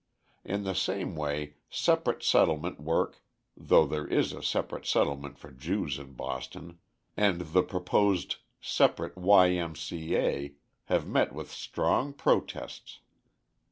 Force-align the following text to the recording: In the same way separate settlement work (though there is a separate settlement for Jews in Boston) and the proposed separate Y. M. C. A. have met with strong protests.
In 0.43 0.63
the 0.63 0.73
same 0.73 1.15
way 1.15 1.57
separate 1.69 2.23
settlement 2.23 2.79
work 2.79 3.21
(though 3.55 3.85
there 3.85 4.07
is 4.07 4.33
a 4.33 4.41
separate 4.41 4.87
settlement 4.87 5.37
for 5.37 5.51
Jews 5.51 5.99
in 5.99 6.13
Boston) 6.13 6.79
and 7.15 7.41
the 7.41 7.61
proposed 7.61 8.37
separate 8.59 9.15
Y. 9.15 9.49
M. 9.51 9.75
C. 9.75 10.15
A. 10.17 10.53
have 10.85 11.05
met 11.05 11.33
with 11.33 11.51
strong 11.51 12.13
protests. 12.13 13.01